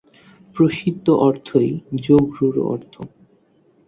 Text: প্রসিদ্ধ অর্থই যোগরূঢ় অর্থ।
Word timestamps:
প্রসিদ্ধ 0.55 1.07
অর্থই 1.19 1.69
যোগরূঢ় 2.01 2.59
অর্থ। 2.65 2.93